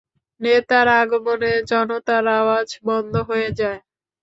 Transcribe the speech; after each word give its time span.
নেতার 0.41 0.87
আগমনে 1.01 1.51
জনতার 1.69 2.25
আওয়াজ 2.39 2.67
বন্ধ 2.87 3.13
হয়ে 3.29 3.49
যায়। 3.59 3.79